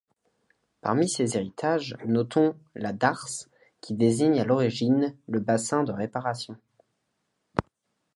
[0.81, 3.51] Parmi ses héritages, notons la darse
[3.81, 6.57] qui désigne à l'origine le bassin de réparation.